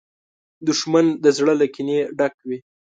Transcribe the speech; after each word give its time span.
دښمن 0.67 1.05
د 1.23 1.25
زړه 1.37 1.53
له 1.61 1.67
کینې 1.73 1.97
نه 2.01 2.05
ډک 2.17 2.35
وي 2.47 2.57